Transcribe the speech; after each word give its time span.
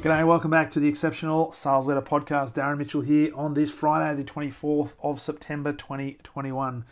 G'day, 0.00 0.24
welcome 0.24 0.52
back 0.52 0.70
to 0.70 0.78
the 0.78 0.86
Exceptional 0.86 1.50
Sales 1.50 1.88
Leader 1.88 2.00
Podcast. 2.00 2.52
Darren 2.52 2.78
Mitchell 2.78 3.00
here 3.00 3.32
on 3.34 3.54
this 3.54 3.72
Friday, 3.72 4.22
the 4.22 4.30
24th 4.30 4.92
of 5.02 5.20
September 5.20 5.72
2021. 5.72 6.84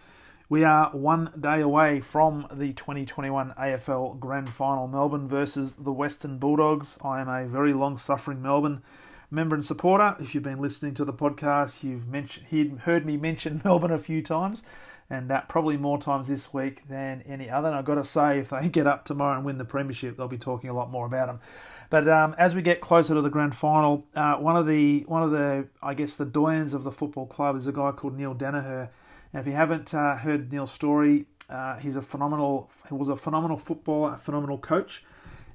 We 0.49 0.65
are 0.65 0.91
one 0.91 1.30
day 1.39 1.61
away 1.61 2.01
from 2.01 2.49
the 2.53 2.73
2021 2.73 3.55
AFL 3.57 4.19
Grand 4.19 4.51
Final, 4.51 4.89
Melbourne 4.89 5.29
versus 5.29 5.75
the 5.75 5.93
Western 5.93 6.39
Bulldogs. 6.39 6.99
I 7.01 7.21
am 7.21 7.29
a 7.29 7.47
very 7.47 7.73
long 7.73 7.97
suffering 7.97 8.43
Melbourne 8.43 8.83
member 9.30 9.55
and 9.55 9.65
supporter. 9.65 10.16
If 10.19 10.35
you've 10.35 10.43
been 10.43 10.61
listening 10.61 10.95
to 10.95 11.05
the 11.05 11.13
podcast, 11.13 11.85
you've 11.85 12.09
mentioned, 12.09 12.80
heard 12.80 13.07
me 13.07 13.16
mention 13.16 13.61
Melbourne 13.65 13.93
a 13.93 13.99
few 14.01 14.21
times, 14.21 14.65
and 15.09 15.30
uh, 15.30 15.43
probably 15.43 15.77
more 15.77 16.01
times 16.01 16.27
this 16.27 16.52
week 16.52 16.88
than 16.88 17.23
any 17.23 17.49
other. 17.49 17.69
And 17.69 17.77
I've 17.77 17.85
got 17.85 17.95
to 17.95 18.05
say, 18.05 18.41
if 18.41 18.51
they 18.51 18.69
get 18.69 18.88
up 18.88 19.05
tomorrow 19.05 19.37
and 19.37 19.45
win 19.45 19.59
the 19.59 19.65
Premiership, 19.65 20.16
they'll 20.16 20.27
be 20.27 20.38
talking 20.38 20.71
a 20.71 20.75
lot 20.75 20.91
more 20.91 21.07
about 21.07 21.29
them. 21.29 21.41
But 21.89 22.09
um, 22.09 22.35
as 22.39 22.55
we 22.55 22.63
get 22.63 22.81
closer 22.81 23.15
to 23.15 23.21
the 23.21 23.31
grand 23.31 23.55
final, 23.55 24.07
uh, 24.15 24.35
one 24.35 24.57
of 24.57 24.67
the 24.67 25.05
one 25.07 25.23
of 25.23 25.31
the 25.31 25.69
I 25.83 25.95
guess 25.95 26.17
the 26.17 26.27
doyens 26.27 26.75
of 26.75 26.85
the 26.85 26.93
football 26.93 27.27
club 27.27 27.57
is 27.57 27.67
a 27.67 27.73
guy 27.73 27.93
called 27.93 28.17
Neale 28.17 28.35
Daniher. 28.35 28.88
And 29.33 29.41
if 29.41 29.47
you 29.47 29.52
haven't 29.52 29.95
uh, 29.95 30.16
heard 30.16 30.52
Neale's 30.52 30.73
story, 30.73 31.27
uh, 31.49 31.77
he's 31.77 31.97
a 31.97 32.02
phenomenal. 32.02 32.71
He 32.88 32.95
was 32.95 33.09
a 33.09 33.16
phenomenal 33.16 33.57
footballer, 33.57 34.15
a 34.15 34.19
phenomenal 34.19 34.59
coach, 34.59 35.05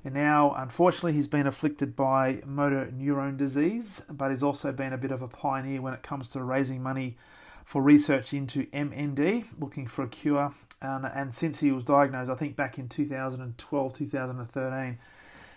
and 0.05 0.14
now 0.14 0.55
unfortunately 0.58 1.14
he's 1.14 1.28
been 1.28 1.47
afflicted 1.47 1.95
by 1.95 2.42
motor 2.45 2.89
neurone 2.92 3.36
disease. 3.36 4.02
But 4.09 4.31
he's 4.31 4.44
also 4.44 4.72
been 4.72 4.94
a 4.94 4.98
bit 4.98 5.11
of 5.11 5.22
a 5.22 5.27
pioneer 5.27 5.81
when 5.81 5.94
it 5.94 6.02
comes 6.02 6.30
to 6.30 6.44
raising 6.44 6.81
money 6.81 7.17
for 7.66 7.81
research 7.81 8.33
into 8.33 8.66
MND, 8.67 9.45
looking 9.59 9.88
for 9.88 10.03
a 10.03 10.08
cure. 10.08 10.53
And, 10.81 11.05
and 11.05 11.33
since 11.33 11.59
he 11.59 11.72
was 11.72 11.83
diagnosed, 11.83 12.31
I 12.31 12.36
think 12.36 12.55
back 12.55 12.80
in 12.80 12.89
2012, 12.89 13.94
2013 13.94 14.98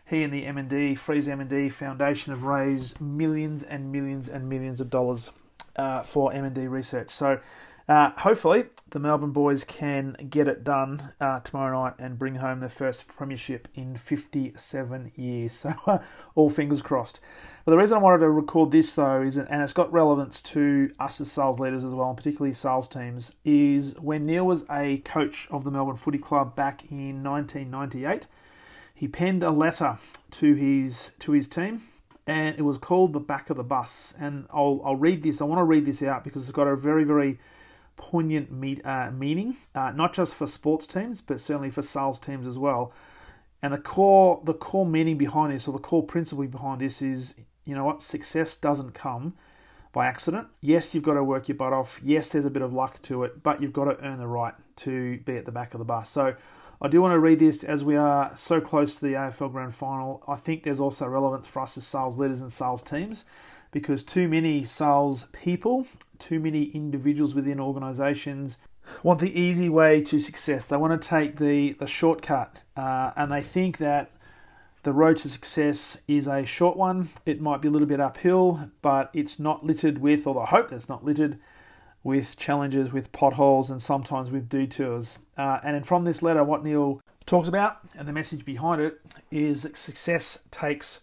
he 0.06 0.22
and 0.22 0.32
the 0.32 0.44
MND, 0.44 0.98
Freeze 0.98 1.28
MND 1.28 1.72
Foundation 1.72 2.32
have 2.32 2.42
raised 2.42 3.00
millions 3.00 3.62
and 3.62 3.90
millions 3.90 4.28
and 4.28 4.48
millions 4.48 4.80
of 4.80 4.90
dollars 4.90 5.30
uh, 5.76 6.02
for 6.02 6.30
MND 6.30 6.70
research. 6.70 7.10
So 7.10 7.40
uh, 7.88 8.10
hopefully 8.16 8.64
the 8.90 8.98
Melbourne 8.98 9.32
boys 9.32 9.64
can 9.64 10.16
get 10.30 10.48
it 10.48 10.64
done 10.64 11.12
uh, 11.20 11.40
tomorrow 11.40 11.84
night 11.84 11.94
and 11.98 12.18
bring 12.18 12.36
home 12.36 12.60
their 12.60 12.68
first 12.68 13.06
premiership 13.08 13.68
in 13.74 13.96
57 13.96 15.12
years. 15.16 15.52
So 15.64 15.74
uh, 15.86 15.98
all 16.34 16.50
fingers 16.50 16.82
crossed. 16.82 17.20
But 17.64 17.72
the 17.72 17.78
reason 17.78 17.96
I 17.96 18.00
wanted 18.00 18.18
to 18.18 18.30
record 18.30 18.70
this 18.70 18.94
though 18.94 19.22
is, 19.22 19.36
and 19.36 19.62
it's 19.62 19.72
got 19.72 19.92
relevance 19.92 20.42
to 20.42 20.92
us 20.98 21.20
as 21.20 21.32
sales 21.32 21.58
leaders 21.58 21.84
as 21.84 21.94
well, 21.94 22.08
and 22.08 22.16
particularly 22.16 22.52
sales 22.52 22.88
teams, 22.88 23.32
is 23.44 23.94
when 23.98 24.26
Neale 24.26 24.46
was 24.46 24.64
a 24.70 24.98
coach 24.98 25.48
of 25.50 25.64
the 25.64 25.70
Melbourne 25.70 25.96
Footy 25.96 26.18
Club 26.18 26.54
back 26.54 26.84
in 26.90 27.22
1998 27.22 28.26
he 28.94 29.08
penned 29.08 29.42
a 29.42 29.50
letter 29.50 29.98
to 30.32 30.54
his 30.54 31.10
to 31.18 31.32
his 31.32 31.48
team, 31.48 31.82
and 32.26 32.56
it 32.56 32.62
was 32.62 32.78
called 32.78 33.12
the 33.12 33.20
back 33.20 33.50
of 33.50 33.56
the 33.56 33.64
bus. 33.64 34.14
And 34.18 34.46
I'll 34.50 34.80
I'll 34.84 34.96
read 34.96 35.22
this. 35.22 35.40
I 35.40 35.44
want 35.44 35.58
to 35.58 35.64
read 35.64 35.84
this 35.84 36.02
out 36.02 36.24
because 36.24 36.42
it's 36.42 36.52
got 36.52 36.68
a 36.68 36.76
very 36.76 37.04
very 37.04 37.38
poignant 37.96 38.50
meet, 38.50 38.84
uh, 38.84 39.10
meaning, 39.10 39.56
uh, 39.74 39.92
not 39.94 40.12
just 40.12 40.34
for 40.34 40.46
sports 40.46 40.86
teams, 40.86 41.20
but 41.20 41.40
certainly 41.40 41.70
for 41.70 41.82
sales 41.82 42.18
teams 42.18 42.46
as 42.46 42.58
well. 42.58 42.92
And 43.62 43.72
the 43.72 43.78
core 43.78 44.40
the 44.44 44.54
core 44.54 44.86
meaning 44.86 45.18
behind 45.18 45.52
this, 45.52 45.66
or 45.66 45.72
the 45.72 45.78
core 45.78 46.02
principle 46.02 46.46
behind 46.46 46.80
this, 46.80 47.02
is 47.02 47.34
you 47.64 47.74
know 47.74 47.84
what 47.84 48.02
success 48.02 48.56
doesn't 48.56 48.94
come 48.94 49.34
by 49.92 50.06
accident. 50.06 50.48
Yes, 50.60 50.94
you've 50.94 51.04
got 51.04 51.14
to 51.14 51.24
work 51.24 51.48
your 51.48 51.56
butt 51.56 51.72
off. 51.72 52.00
Yes, 52.04 52.30
there's 52.30 52.44
a 52.44 52.50
bit 52.50 52.62
of 52.62 52.72
luck 52.72 53.00
to 53.02 53.24
it, 53.24 53.42
but 53.42 53.62
you've 53.62 53.72
got 53.72 53.84
to 53.84 53.98
earn 54.04 54.18
the 54.18 54.26
right 54.26 54.54
to 54.76 55.18
be 55.20 55.36
at 55.36 55.46
the 55.46 55.52
back 55.52 55.72
of 55.72 55.78
the 55.78 55.84
bus. 55.84 56.10
So 56.10 56.34
I 56.84 56.88
do 56.88 57.00
want 57.00 57.12
to 57.12 57.18
read 57.18 57.38
this 57.38 57.64
as 57.64 57.82
we 57.82 57.96
are 57.96 58.30
so 58.36 58.60
close 58.60 58.96
to 58.96 59.06
the 59.06 59.14
AFL 59.14 59.50
Grand 59.50 59.74
Final. 59.74 60.22
I 60.28 60.36
think 60.36 60.64
there's 60.64 60.80
also 60.80 61.06
relevance 61.06 61.46
for 61.46 61.62
us 61.62 61.78
as 61.78 61.86
sales 61.86 62.18
leaders 62.18 62.42
and 62.42 62.52
sales 62.52 62.82
teams 62.82 63.24
because 63.70 64.02
too 64.02 64.28
many 64.28 64.64
sales 64.64 65.24
people, 65.32 65.86
too 66.18 66.38
many 66.38 66.64
individuals 66.64 67.34
within 67.34 67.58
organizations 67.58 68.58
want 69.02 69.18
the 69.18 69.32
easy 69.32 69.70
way 69.70 70.02
to 70.02 70.20
success. 70.20 70.66
They 70.66 70.76
want 70.76 71.00
to 71.00 71.08
take 71.08 71.36
the, 71.36 71.72
the 71.72 71.86
shortcut 71.86 72.58
uh, 72.76 73.12
and 73.16 73.32
they 73.32 73.40
think 73.40 73.78
that 73.78 74.10
the 74.82 74.92
road 74.92 75.16
to 75.20 75.30
success 75.30 75.96
is 76.06 76.28
a 76.28 76.44
short 76.44 76.76
one. 76.76 77.08
It 77.24 77.40
might 77.40 77.62
be 77.62 77.68
a 77.68 77.70
little 77.70 77.88
bit 77.88 77.98
uphill, 77.98 78.68
but 78.82 79.08
it's 79.14 79.38
not 79.38 79.64
littered 79.64 79.96
with, 79.96 80.26
or 80.26 80.42
I 80.42 80.50
hope 80.50 80.68
that's 80.68 80.90
not 80.90 81.02
littered 81.02 81.38
with 82.04 82.36
challenges, 82.36 82.92
with 82.92 83.10
potholes, 83.10 83.70
and 83.70 83.82
sometimes 83.82 84.30
with 84.30 84.48
detours. 84.48 85.18
Uh, 85.36 85.58
and 85.64 85.84
from 85.84 86.04
this 86.04 86.22
letter, 86.22 86.44
what 86.44 86.62
Neale 86.62 87.00
talks 87.26 87.48
about 87.48 87.78
and 87.96 88.06
the 88.06 88.12
message 88.12 88.44
behind 88.44 88.80
it 88.80 89.00
is 89.30 89.62
that 89.62 89.76
success 89.76 90.38
takes 90.50 91.00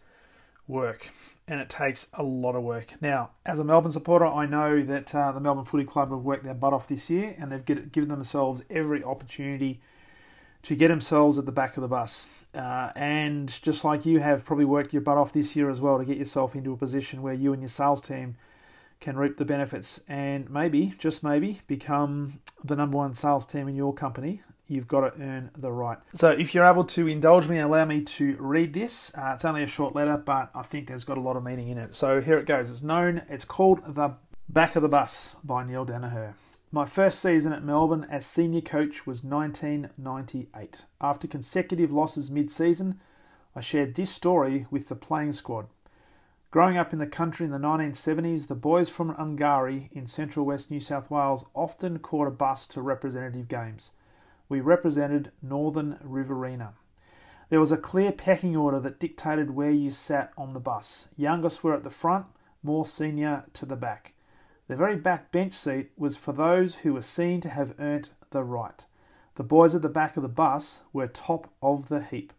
work 0.68 1.10
and 1.48 1.60
it 1.60 1.70
takes 1.70 2.08
a 2.14 2.24
lot 2.24 2.56
of 2.56 2.62
work. 2.62 2.94
Now, 3.02 3.32
as 3.46 3.60
a 3.60 3.64
Melbourne 3.64 3.92
supporter, 3.92 4.26
I 4.26 4.46
know 4.46 4.84
that 4.84 5.14
uh, 5.14 5.32
the 5.32 5.40
Melbourne 5.40 5.66
Footy 5.66 5.84
Club 5.84 6.12
have 6.12 6.22
worked 6.22 6.44
their 6.44 6.54
butt 6.54 6.72
off 6.72 6.88
this 6.88 7.10
year 7.10 7.36
and 7.38 7.52
they've 7.52 7.66
get, 7.66 7.92
given 7.92 8.10
themselves 8.10 8.64
every 8.70 9.04
opportunity 9.04 9.82
to 10.62 10.76
get 10.76 10.90
themselves 10.90 11.40
at 11.40 11.48
the 11.48 11.52
back 11.52 11.76
of 11.78 11.82
the 11.82 11.88
bus. 11.88 12.28
Uh, 12.54 12.92
and 12.96 13.60
just 13.64 13.84
like 13.84 14.06
you 14.06 14.20
have 14.20 14.46
probably 14.46 14.66
worked 14.66 14.94
your 14.94 15.02
butt 15.02 15.18
off 15.18 15.34
this 15.34 15.56
year 15.56 15.70
as 15.70 15.82
well 15.82 15.98
to 15.98 16.06
get 16.06 16.18
yourself 16.18 16.56
into 16.56 16.72
a 16.72 16.78
position 16.78 17.22
where 17.24 17.34
you 17.34 17.54
and 17.54 17.62
your 17.62 17.70
sales 17.70 18.02
team 18.02 18.36
can 19.02 19.18
reap 19.18 19.38
the 19.38 19.46
benefits 19.46 20.00
and 20.08 20.50
maybe, 20.50 20.94
just 20.98 21.24
maybe, 21.24 21.60
become 21.68 22.40
the 22.64 22.76
number 22.76 22.98
one 22.98 23.14
sales 23.14 23.46
team 23.46 23.68
in 23.68 23.76
your 23.76 23.94
company. 23.94 24.44
You've 24.68 24.88
got 24.88 25.02
to 25.02 25.22
earn 25.22 25.52
the 25.58 25.72
right. 25.72 25.98
So, 26.16 26.30
if 26.30 26.56
you're 26.56 26.64
able 26.64 26.86
to 26.86 27.08
indulge 27.08 27.48
me 27.50 27.58
and 27.58 27.66
allow 27.66 27.84
me 27.84 28.04
to 28.04 28.38
read 28.40 28.74
this, 28.74 29.12
uh, 29.16 29.34
it's 29.36 29.44
only 29.44 29.64
a 29.64 29.68
short 29.68 29.96
letter, 29.96 30.16
but 30.16 30.50
I 30.56 30.62
think 30.62 30.88
there's 30.88 31.04
got 31.04 31.18
a 31.18 31.22
lot 31.22 31.36
of 31.36 31.44
meaning 31.44 31.68
in 31.68 31.78
it. 31.78 31.94
So, 31.94 32.22
here 32.22 32.38
it 32.38 32.46
goes. 32.46 32.70
It's 32.70 32.82
known, 32.82 33.24
it's 33.28 33.44
called 33.44 33.82
The 33.96 34.14
Back 34.48 34.78
of 34.78 34.82
the 34.82 34.88
Bus 34.88 35.36
by 35.44 35.66
Neale 35.66 35.86
Daniher. 35.86 36.36
My 36.72 36.86
first 36.86 37.20
season 37.20 37.52
at 37.52 37.66
Melbourne 37.66 38.08
as 38.10 38.26
senior 38.26 38.62
coach 38.62 39.06
was 39.06 39.26
1998. 39.26 40.86
After 41.02 41.28
consecutive 41.28 41.92
losses 41.92 42.32
mid 42.32 42.50
season, 42.50 43.02
I 43.54 43.60
shared 43.60 43.96
this 43.96 44.10
story 44.10 44.68
with 44.72 44.88
the 44.88 44.96
playing 44.96 45.34
squad. 45.34 45.68
Growing 46.52 46.76
up 46.76 46.92
in 46.92 47.00
the 47.00 47.08
country 47.08 47.46
in 47.46 47.52
the 47.54 47.58
1970s, 47.58 48.48
the 48.48 48.56
boys 48.56 48.90
from 48.90 49.16
Ungarie 49.16 49.90
in 49.94 50.06
central 50.06 50.46
west 50.46 50.70
New 50.70 50.82
South 50.82 51.10
Wales 51.10 51.46
often 51.56 51.98
caught 52.00 52.28
a 52.28 52.32
bus 52.32 52.68
to 52.68 52.82
representative 52.82 53.48
games. 53.48 53.94
We 54.50 54.60
represented 54.60 55.32
Northern 55.42 55.98
Riverina. 56.04 56.74
There 57.48 57.62
was 57.62 57.72
a 57.72 57.78
clear 57.78 58.12
pecking 58.12 58.58
order 58.58 58.82
that 58.82 59.00
dictated 59.00 59.52
where 59.52 59.72
you 59.72 59.92
sat 59.92 60.34
on 60.38 60.52
the 60.52 60.60
bus. 60.60 61.08
Youngest 61.16 61.64
were 61.64 61.74
at 61.74 61.86
the 61.86 61.90
front, 61.90 62.26
more 62.62 62.84
senior 62.84 63.46
to 63.54 63.66
the 63.66 63.78
back. 63.78 64.14
The 64.68 64.76
very 64.76 64.98
back 64.98 65.32
bench 65.32 65.54
seat 65.54 65.92
was 65.96 66.18
for 66.18 66.34
those 66.34 66.76
who 66.76 66.94
were 66.94 67.02
seen 67.02 67.40
to 67.42 67.50
have 67.50 67.80
earned 67.80 68.10
the 68.32 68.44
right. 68.44 68.86
The 69.36 69.44
boys 69.44 69.74
at 69.74 69.84
the 69.84 69.88
back 69.88 70.18
of 70.18 70.24
the 70.24 70.28
bus 70.28 70.82
were 70.92 71.08
top 71.08 71.50
of 71.64 71.88
the 71.88 72.04
heap. 72.04 72.34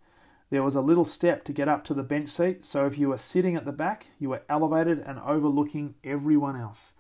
There 0.53 0.63
was 0.63 0.75
a 0.75 0.83
little 0.83 1.07
step 1.07 1.45
to 1.45 1.53
get 1.55 1.67
up 1.67 1.83
to 1.85 1.95
the 1.95 2.03
bench 2.03 2.29
seat, 2.29 2.63
so 2.63 2.85
if 2.85 2.99
you 2.99 3.09
were 3.09 3.17
sitting 3.17 3.57
at 3.57 3.65
the 3.65 3.73
back, 3.73 4.09
you 4.19 4.29
were 4.29 4.43
elevated 4.51 4.99
and 4.99 5.19
overlooking 5.21 5.95
everyone 6.05 6.61
else. 6.61 6.93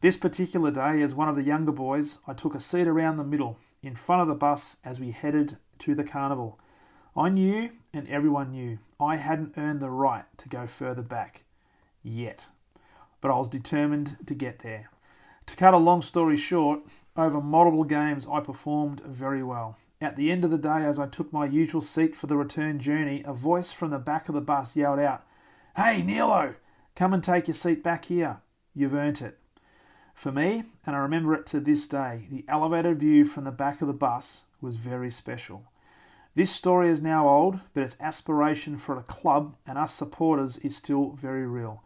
This 0.00 0.16
particular 0.16 0.70
day, 0.70 1.02
as 1.02 1.14
one 1.14 1.28
of 1.28 1.36
the 1.36 1.42
younger 1.42 1.72
boys, 1.72 2.20
I 2.26 2.32
took 2.32 2.54
a 2.54 2.58
seat 2.58 2.88
around 2.88 3.18
the 3.18 3.22
middle, 3.22 3.58
in 3.82 3.96
front 3.96 4.22
of 4.22 4.28
the 4.28 4.34
bus 4.34 4.78
as 4.82 4.98
we 4.98 5.10
headed 5.10 5.58
to 5.80 5.94
the 5.94 6.04
carnival. 6.04 6.58
I 7.14 7.28
knew, 7.28 7.68
and 7.92 8.08
everyone 8.08 8.52
knew, 8.52 8.78
I 8.98 9.16
hadn't 9.16 9.58
earned 9.58 9.80
the 9.80 9.90
right 9.90 10.24
to 10.38 10.48
go 10.48 10.66
further 10.66 11.02
back. 11.02 11.44
Yet. 12.02 12.48
But 13.20 13.30
I 13.30 13.36
was 13.36 13.48
determined 13.50 14.16
to 14.26 14.34
get 14.34 14.60
there. 14.60 14.88
To 15.48 15.56
cut 15.56 15.74
a 15.74 15.76
long 15.76 16.00
story 16.00 16.38
short, 16.38 16.80
over 17.14 17.42
multiple 17.42 17.84
games 17.84 18.26
I 18.26 18.40
performed 18.40 19.02
very 19.04 19.42
well. 19.42 19.76
At 20.00 20.16
the 20.16 20.30
end 20.30 20.44
of 20.44 20.50
the 20.50 20.58
day, 20.58 20.84
as 20.84 20.98
I 21.00 21.06
took 21.06 21.32
my 21.32 21.46
usual 21.46 21.80
seat 21.80 22.14
for 22.16 22.26
the 22.26 22.36
return 22.36 22.78
journey, 22.78 23.22
a 23.24 23.32
voice 23.32 23.72
from 23.72 23.90
the 23.90 23.98
back 23.98 24.28
of 24.28 24.34
the 24.34 24.42
bus 24.42 24.76
yelled 24.76 24.98
out, 24.98 25.24
Hey, 25.74 26.02
Nilo, 26.02 26.54
come 26.94 27.14
and 27.14 27.24
take 27.24 27.48
your 27.48 27.54
seat 27.54 27.82
back 27.82 28.04
here. 28.04 28.42
You've 28.74 28.94
earned 28.94 29.22
it. 29.22 29.38
For 30.14 30.30
me, 30.30 30.64
and 30.84 30.94
I 30.94 30.98
remember 30.98 31.34
it 31.34 31.46
to 31.46 31.60
this 31.60 31.86
day, 31.86 32.26
the 32.30 32.44
elevated 32.46 33.00
view 33.00 33.24
from 33.24 33.44
the 33.44 33.50
back 33.50 33.80
of 33.80 33.86
the 33.86 33.94
bus 33.94 34.44
was 34.60 34.76
very 34.76 35.10
special. 35.10 35.64
This 36.34 36.50
story 36.50 36.90
is 36.90 37.00
now 37.00 37.26
old, 37.26 37.60
but 37.72 37.82
its 37.82 37.96
aspiration 37.98 38.76
for 38.76 38.98
a 38.98 39.02
club 39.02 39.56
and 39.66 39.78
us 39.78 39.94
supporters 39.94 40.58
is 40.58 40.76
still 40.76 41.12
very 41.12 41.46
real. 41.46 41.82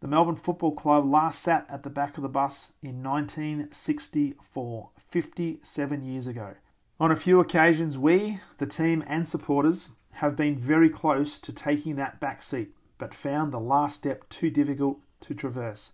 The 0.00 0.08
Melbourne 0.08 0.36
Football 0.36 0.72
Club 0.72 1.10
last 1.10 1.40
sat 1.40 1.66
at 1.70 1.82
the 1.82 1.88
back 1.88 2.18
of 2.18 2.22
the 2.22 2.28
bus 2.28 2.72
in 2.82 3.02
1964, 3.02 4.90
57 5.08 6.04
years 6.04 6.26
ago. 6.26 6.54
On 7.00 7.12
a 7.12 7.16
few 7.16 7.38
occasions, 7.38 7.96
we, 7.96 8.40
the 8.58 8.66
team 8.66 9.04
and 9.06 9.28
supporters, 9.28 9.88
have 10.14 10.34
been 10.34 10.58
very 10.58 10.90
close 10.90 11.38
to 11.38 11.52
taking 11.52 11.94
that 11.94 12.18
back 12.18 12.42
seat, 12.42 12.74
but 12.98 13.14
found 13.14 13.52
the 13.52 13.60
last 13.60 13.94
step 13.94 14.28
too 14.28 14.50
difficult 14.50 14.98
to 15.20 15.32
traverse. 15.32 15.92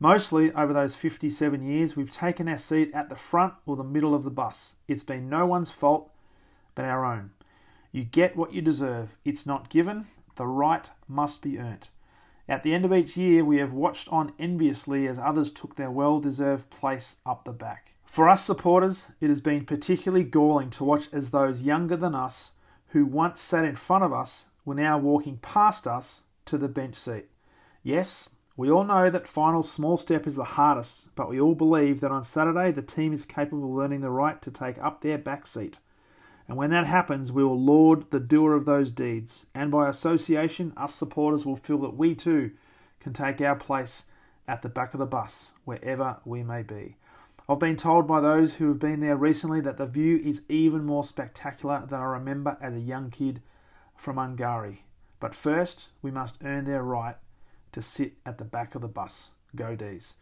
Mostly 0.00 0.50
over 0.52 0.72
those 0.72 0.96
57 0.96 1.62
years, 1.62 1.96
we've 1.96 2.10
taken 2.10 2.48
our 2.48 2.58
seat 2.58 2.90
at 2.92 3.08
the 3.08 3.14
front 3.14 3.54
or 3.64 3.76
the 3.76 3.84
middle 3.84 4.12
of 4.12 4.24
the 4.24 4.30
bus. 4.30 4.74
It's 4.88 5.04
been 5.04 5.28
no 5.28 5.46
one's 5.46 5.70
fault 5.70 6.10
but 6.74 6.84
our 6.84 7.04
own. 7.04 7.30
You 7.92 8.02
get 8.02 8.36
what 8.36 8.52
you 8.52 8.60
deserve. 8.60 9.16
It's 9.24 9.46
not 9.46 9.70
given, 9.70 10.08
the 10.34 10.46
right 10.46 10.90
must 11.06 11.42
be 11.42 11.60
earned. 11.60 11.88
At 12.48 12.64
the 12.64 12.74
end 12.74 12.84
of 12.84 12.92
each 12.92 13.16
year, 13.16 13.44
we 13.44 13.58
have 13.58 13.72
watched 13.72 14.08
on 14.08 14.32
enviously 14.38 15.06
as 15.06 15.20
others 15.20 15.52
took 15.52 15.76
their 15.76 15.92
well 15.92 16.18
deserved 16.18 16.70
place 16.70 17.16
up 17.24 17.44
the 17.44 17.52
back. 17.52 17.93
For 18.14 18.28
us 18.28 18.44
supporters, 18.44 19.08
it 19.20 19.28
has 19.28 19.40
been 19.40 19.64
particularly 19.64 20.22
galling 20.22 20.70
to 20.70 20.84
watch 20.84 21.08
as 21.12 21.32
those 21.32 21.64
younger 21.64 21.96
than 21.96 22.14
us 22.14 22.52
who 22.90 23.04
once 23.04 23.40
sat 23.40 23.64
in 23.64 23.74
front 23.74 24.04
of 24.04 24.12
us 24.12 24.44
were 24.64 24.76
now 24.76 24.98
walking 24.98 25.38
past 25.38 25.88
us 25.88 26.22
to 26.44 26.56
the 26.56 26.68
bench 26.68 26.94
seat. 26.94 27.28
Yes, 27.82 28.30
we 28.56 28.70
all 28.70 28.84
know 28.84 29.10
that 29.10 29.26
final 29.26 29.64
small 29.64 29.96
step 29.96 30.28
is 30.28 30.36
the 30.36 30.44
hardest, 30.44 31.08
but 31.16 31.28
we 31.28 31.40
all 31.40 31.56
believe 31.56 32.00
that 32.02 32.12
on 32.12 32.22
Saturday 32.22 32.70
the 32.70 32.82
team 32.82 33.12
is 33.12 33.24
capable 33.24 33.72
of 33.72 33.84
earning 33.84 34.02
the 34.02 34.10
right 34.10 34.40
to 34.42 34.50
take 34.52 34.78
up 34.78 35.00
their 35.00 35.18
back 35.18 35.44
seat. 35.44 35.80
And 36.46 36.56
when 36.56 36.70
that 36.70 36.86
happens, 36.86 37.32
we 37.32 37.42
will 37.42 37.60
laud 37.60 38.12
the 38.12 38.20
doer 38.20 38.54
of 38.54 38.64
those 38.64 38.92
deeds, 38.92 39.46
and 39.56 39.72
by 39.72 39.88
association, 39.88 40.72
us 40.76 40.94
supporters 40.94 41.44
will 41.44 41.56
feel 41.56 41.78
that 41.78 41.96
we 41.96 42.14
too 42.14 42.52
can 43.00 43.12
take 43.12 43.40
our 43.40 43.56
place 43.56 44.04
at 44.46 44.62
the 44.62 44.68
back 44.68 44.94
of 44.94 45.00
the 45.00 45.04
bus, 45.04 45.54
wherever 45.64 46.18
we 46.24 46.44
may 46.44 46.62
be. 46.62 46.94
I've 47.46 47.58
been 47.58 47.76
told 47.76 48.08
by 48.08 48.20
those 48.20 48.54
who 48.54 48.68
have 48.68 48.78
been 48.78 49.00
there 49.00 49.16
recently 49.16 49.60
that 49.60 49.76
the 49.76 49.84
view 49.84 50.16
is 50.24 50.42
even 50.48 50.86
more 50.86 51.04
spectacular 51.04 51.84
than 51.86 52.00
I 52.00 52.04
remember 52.04 52.56
as 52.58 52.74
a 52.74 52.80
young 52.80 53.10
kid 53.10 53.42
from 53.94 54.16
Ungarie. 54.16 54.78
But 55.20 55.34
first, 55.34 55.88
we 56.00 56.10
must 56.10 56.38
earn 56.42 56.64
their 56.64 56.82
right 56.82 57.16
to 57.72 57.82
sit 57.82 58.14
at 58.24 58.38
the 58.38 58.44
back 58.44 58.74
of 58.74 58.80
the 58.80 58.88
bus. 58.88 59.32
Go 59.54 59.76
D's. 59.76 60.14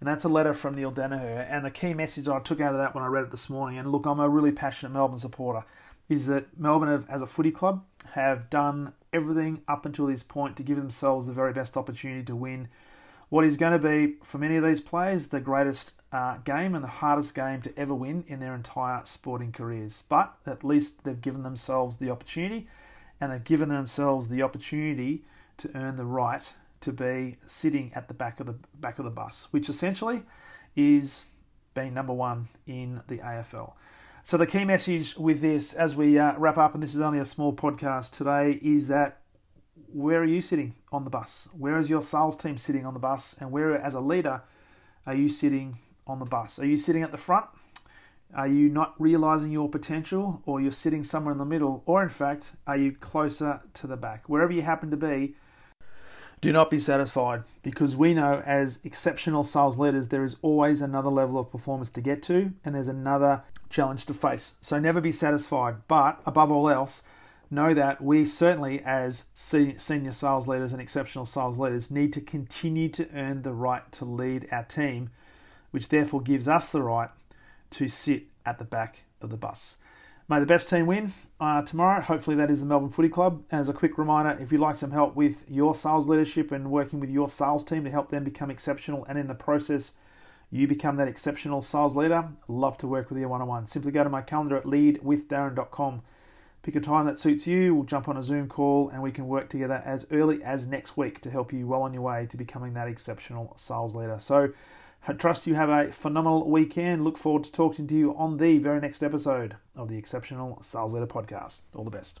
And 0.00 0.08
that's 0.08 0.24
a 0.24 0.28
letter 0.28 0.52
from 0.52 0.74
Neale 0.74 0.90
Daniher. 0.90 1.46
And 1.48 1.64
the 1.64 1.70
key 1.70 1.94
message 1.94 2.26
I 2.26 2.40
took 2.40 2.60
out 2.60 2.72
of 2.72 2.78
that 2.78 2.92
when 2.92 3.04
I 3.04 3.08
read 3.08 3.24
it 3.24 3.30
this 3.30 3.48
morning, 3.48 3.78
and 3.78 3.92
look, 3.92 4.04
I'm 4.04 4.18
a 4.18 4.28
really 4.28 4.50
passionate 4.50 4.90
Melbourne 4.90 5.20
supporter, 5.20 5.64
is 6.08 6.26
that 6.26 6.58
Melbourne, 6.58 6.88
have, 6.88 7.08
as 7.08 7.22
a 7.22 7.26
footy 7.26 7.52
club, 7.52 7.84
have 8.14 8.50
done 8.50 8.92
everything 9.12 9.62
up 9.68 9.86
until 9.86 10.08
this 10.08 10.24
point 10.24 10.56
to 10.56 10.64
give 10.64 10.76
themselves 10.76 11.28
the 11.28 11.32
very 11.32 11.52
best 11.52 11.76
opportunity 11.76 12.24
to 12.24 12.34
win 12.34 12.66
what 13.28 13.44
is 13.44 13.56
going 13.56 13.72
to 13.72 13.78
be, 13.78 14.16
for 14.22 14.38
many 14.38 14.56
of 14.56 14.64
these 14.64 14.80
players, 14.80 15.28
the 15.28 15.40
greatest 15.40 15.94
uh, 16.12 16.36
game 16.44 16.74
and 16.74 16.84
the 16.84 16.88
hardest 16.88 17.34
game 17.34 17.62
to 17.62 17.78
ever 17.78 17.94
win 17.94 18.24
in 18.28 18.40
their 18.40 18.54
entire 18.54 19.04
sporting 19.04 19.52
careers. 19.52 20.02
But 20.08 20.34
at 20.46 20.64
least 20.64 21.04
they've 21.04 21.20
given 21.20 21.42
themselves 21.42 21.96
the 21.96 22.10
opportunity, 22.10 22.68
and 23.20 23.32
they've 23.32 23.42
given 23.42 23.68
themselves 23.68 24.28
the 24.28 24.42
opportunity 24.42 25.24
to 25.58 25.70
earn 25.74 25.96
the 25.96 26.04
right 26.04 26.52
to 26.80 26.92
be 26.92 27.36
sitting 27.46 27.90
at 27.94 28.08
the 28.08 28.14
back 28.14 28.40
of 28.40 28.46
the 28.46 28.56
back 28.74 28.98
of 28.98 29.04
the 29.04 29.10
bus, 29.10 29.48
which 29.50 29.68
essentially 29.68 30.22
is 30.76 31.24
being 31.74 31.94
number 31.94 32.12
one 32.12 32.48
in 32.66 33.00
the 33.08 33.18
AFL. 33.18 33.72
So 34.22 34.36
the 34.36 34.46
key 34.46 34.64
message 34.64 35.16
with 35.16 35.40
this, 35.40 35.74
as 35.74 35.96
we 35.96 36.18
uh, 36.18 36.34
wrap 36.38 36.56
up, 36.56 36.74
and 36.74 36.82
this 36.82 36.94
is 36.94 37.00
only 37.00 37.18
a 37.18 37.24
small 37.24 37.52
podcast 37.52 38.12
today, 38.12 38.58
is 38.62 38.88
that 38.88 39.18
where 39.92 40.20
are 40.20 40.26
you 40.26 40.40
sitting 40.40 40.74
on 40.92 41.04
the 41.04 41.10
bus? 41.10 41.48
Where 41.56 41.78
is 41.78 41.90
your 41.90 42.02
sales 42.02 42.36
team 42.36 42.58
sitting 42.58 42.86
on 42.86 42.94
the 42.94 43.00
bus? 43.00 43.34
And 43.40 43.50
where, 43.50 43.74
as 43.74 43.94
a 43.94 44.00
leader, 44.00 44.42
are 45.06 45.14
you 45.14 45.28
sitting 45.28 45.78
on 46.06 46.18
the 46.18 46.24
bus? 46.24 46.58
Are 46.58 46.66
you 46.66 46.76
sitting 46.76 47.02
at 47.02 47.12
the 47.12 47.18
front? 47.18 47.46
Are 48.34 48.48
you 48.48 48.68
not 48.68 48.94
realizing 48.98 49.52
your 49.52 49.68
potential, 49.68 50.42
or 50.44 50.60
you're 50.60 50.72
sitting 50.72 51.04
somewhere 51.04 51.32
in 51.32 51.38
the 51.38 51.44
middle, 51.44 51.84
or 51.86 52.02
in 52.02 52.08
fact, 52.08 52.52
are 52.66 52.76
you 52.76 52.92
closer 52.92 53.60
to 53.74 53.86
the 53.86 53.96
back? 53.96 54.28
Wherever 54.28 54.52
you 54.52 54.62
happen 54.62 54.90
to 54.90 54.96
be, 54.96 55.36
do 56.40 56.52
not 56.52 56.68
be 56.68 56.78
satisfied 56.78 57.44
because 57.62 57.96
we 57.96 58.12
know 58.12 58.42
as 58.44 58.80
exceptional 58.82 59.44
sales 59.44 59.78
leaders, 59.78 60.08
there 60.08 60.24
is 60.24 60.36
always 60.42 60.82
another 60.82 61.10
level 61.10 61.38
of 61.38 61.50
performance 61.50 61.90
to 61.90 62.00
get 62.00 62.22
to, 62.24 62.52
and 62.64 62.74
there's 62.74 62.88
another 62.88 63.42
challenge 63.70 64.04
to 64.06 64.14
face. 64.14 64.54
So 64.60 64.78
never 64.78 65.00
be 65.00 65.12
satisfied, 65.12 65.76
but 65.86 66.20
above 66.26 66.50
all 66.50 66.68
else, 66.68 67.02
know 67.54 67.74
that 67.74 68.02
we 68.02 68.24
certainly, 68.24 68.82
as 68.84 69.24
senior 69.34 70.12
sales 70.12 70.48
leaders 70.48 70.72
and 70.72 70.82
exceptional 70.82 71.26
sales 71.26 71.58
leaders, 71.58 71.90
need 71.90 72.12
to 72.12 72.20
continue 72.20 72.88
to 72.90 73.08
earn 73.14 73.42
the 73.42 73.52
right 73.52 73.90
to 73.92 74.04
lead 74.04 74.48
our 74.50 74.64
team 74.64 75.10
which 75.74 75.88
therefore 75.88 76.20
gives 76.20 76.46
us 76.46 76.70
the 76.70 76.80
right 76.80 77.10
to 77.68 77.88
sit 77.88 78.22
at 78.46 78.58
the 78.58 78.64
back 78.64 79.02
of 79.20 79.30
the 79.30 79.36
bus. 79.36 79.74
May 80.28 80.38
the 80.38 80.46
best 80.46 80.68
team 80.68 80.86
win 80.86 81.12
uh, 81.40 81.62
tomorrow. 81.62 82.00
Hopefully, 82.00 82.36
that 82.36 82.48
is 82.48 82.60
the 82.60 82.66
Melbourne 82.66 82.90
Footy 82.90 83.08
Club. 83.08 83.42
And 83.50 83.60
as 83.60 83.68
a 83.68 83.72
quick 83.72 83.98
reminder, 83.98 84.38
if 84.40 84.52
you'd 84.52 84.60
like 84.60 84.76
some 84.76 84.92
help 84.92 85.16
with 85.16 85.44
your 85.50 85.74
sales 85.74 86.06
leadership 86.06 86.52
and 86.52 86.70
working 86.70 87.00
with 87.00 87.10
your 87.10 87.28
sales 87.28 87.64
team 87.64 87.82
to 87.82 87.90
help 87.90 88.12
them 88.12 88.22
become 88.22 88.52
exceptional, 88.52 89.04
and 89.08 89.18
in 89.18 89.26
the 89.26 89.34
process, 89.34 89.90
you 90.48 90.68
become 90.68 90.94
that 90.98 91.08
exceptional 91.08 91.60
sales 91.60 91.96
leader, 91.96 92.28
love 92.46 92.78
to 92.78 92.86
work 92.86 93.10
with 93.10 93.18
you 93.18 93.28
one 93.28 93.42
on 93.42 93.48
one. 93.48 93.66
Simply 93.66 93.90
go 93.90 94.04
to 94.04 94.08
my 94.08 94.22
calendar 94.22 94.56
at 94.56 94.66
leadwithdarren.com. 94.66 96.02
Pick 96.64 96.76
a 96.76 96.80
time 96.80 97.04
that 97.04 97.18
suits 97.18 97.46
you. 97.46 97.74
We'll 97.74 97.84
jump 97.84 98.08
on 98.08 98.16
a 98.16 98.22
Zoom 98.22 98.48
call 98.48 98.88
and 98.88 99.02
we 99.02 99.12
can 99.12 99.28
work 99.28 99.50
together 99.50 99.82
as 99.84 100.06
early 100.10 100.42
as 100.42 100.66
next 100.66 100.96
week 100.96 101.20
to 101.20 101.30
help 101.30 101.52
you 101.52 101.66
well 101.66 101.82
on 101.82 101.92
your 101.92 102.02
way 102.02 102.26
to 102.30 102.38
becoming 102.38 102.72
that 102.72 102.88
exceptional 102.88 103.52
sales 103.54 103.94
leader. 103.94 104.16
So, 104.18 104.48
I 105.06 105.12
trust 105.12 105.46
you 105.46 105.54
have 105.56 105.68
a 105.68 105.92
phenomenal 105.92 106.48
weekend. 106.50 107.04
Look 107.04 107.18
forward 107.18 107.44
to 107.44 107.52
talking 107.52 107.86
to 107.88 107.94
you 107.94 108.16
on 108.16 108.38
the 108.38 108.56
very 108.56 108.80
next 108.80 109.02
episode 109.02 109.56
of 109.76 109.90
the 109.90 109.98
Exceptional 109.98 110.62
Sales 110.62 110.94
Leader 110.94 111.06
Podcast. 111.06 111.60
All 111.74 111.84
the 111.84 111.90
best. 111.90 112.20